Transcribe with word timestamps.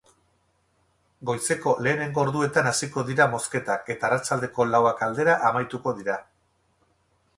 Goizeko 1.29 1.73
lehenengo 1.87 2.23
orduetan 2.23 2.69
hasiko 2.71 3.03
dira 3.11 3.27
mozketak 3.35 3.93
eta 3.97 4.09
arratsaldeko 4.09 4.67
lauak 4.73 5.05
aldera 5.09 5.37
amaituko 5.51 5.95
dira. 6.01 6.17